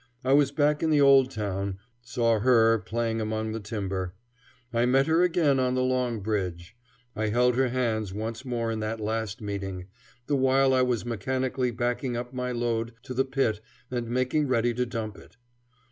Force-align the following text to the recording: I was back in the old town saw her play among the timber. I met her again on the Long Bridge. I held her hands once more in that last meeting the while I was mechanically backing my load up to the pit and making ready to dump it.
I 0.23 0.33
was 0.33 0.49
back 0.51 0.81
in 0.81 0.89
the 0.89 0.99
old 0.99 1.29
town 1.29 1.77
saw 2.01 2.39
her 2.39 2.79
play 2.79 3.11
among 3.11 3.51
the 3.51 3.59
timber. 3.59 4.15
I 4.73 4.87
met 4.87 5.05
her 5.05 5.21
again 5.21 5.59
on 5.59 5.75
the 5.75 5.83
Long 5.83 6.21
Bridge. 6.21 6.75
I 7.15 7.27
held 7.27 7.55
her 7.55 7.69
hands 7.69 8.11
once 8.11 8.43
more 8.43 8.71
in 8.71 8.79
that 8.79 8.99
last 8.99 9.41
meeting 9.41 9.85
the 10.25 10.35
while 10.35 10.73
I 10.73 10.81
was 10.81 11.05
mechanically 11.05 11.69
backing 11.69 12.17
my 12.31 12.51
load 12.51 12.89
up 12.89 12.99
to 13.03 13.13
the 13.13 13.25
pit 13.25 13.61
and 13.91 14.09
making 14.09 14.47
ready 14.47 14.73
to 14.73 14.87
dump 14.87 15.19
it. 15.19 15.37